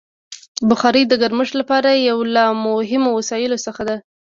[0.69, 3.95] بخاري د ګرمښت لپاره یو له مهمو وسایلو څخه ده.